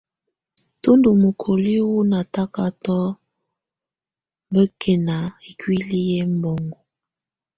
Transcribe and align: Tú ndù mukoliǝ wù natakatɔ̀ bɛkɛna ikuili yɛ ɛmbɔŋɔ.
Tú 0.81 0.89
ndù 0.97 1.09
mukoliǝ 1.21 1.77
wù 1.89 1.99
natakatɔ̀ 2.11 3.15
bɛkɛna 4.53 5.17
ikuili 5.49 5.99
yɛ 6.09 6.19
ɛmbɔŋɔ. 6.25 6.75